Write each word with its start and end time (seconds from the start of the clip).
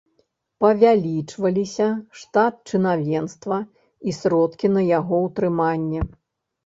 Павялічваліся 0.63 1.87
штат 2.21 2.53
чынавенства 2.73 3.57
і 4.09 4.17
сродкі 4.21 4.67
на 4.79 4.87
яго 4.97 5.15
ўтрыманне. 5.27 6.01